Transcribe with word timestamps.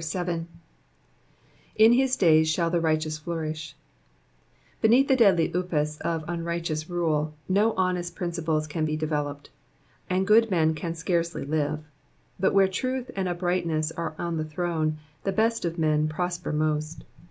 7. 0.00 0.48
/n 1.78 1.96
his 1.96 2.14
days 2.14 2.46
shall 2.46 2.68
the 2.68 2.78
righteous 2.78 3.16
flourish.'' 3.16 3.74
Beneath 4.82 5.08
the 5.08 5.16
deadly 5.16 5.50
Upas 5.54 5.96
of 6.02 6.26
unrighteous 6.28 6.90
rule 6.90 7.32
no 7.48 7.72
honest 7.72 8.14
principles 8.14 8.66
can 8.66 8.84
be 8.84 8.98
developed, 8.98 9.48
and 10.10 10.26
good 10.26 10.50
men 10.50 10.74
can 10.74 10.94
scarcely 10.94 11.46
live; 11.46 11.80
but 12.38 12.52
where 12.52 12.68
truth 12.68 13.10
and 13.16 13.28
uprightness 13.28 13.90
are 13.92 14.14
on 14.18 14.36
the 14.36 14.44
throne, 14.44 14.98
the 15.24 15.32
best 15.32 15.64
of 15.64 15.78
men 15.78 16.06
prosper 16.06 16.52
most. 16.52 17.04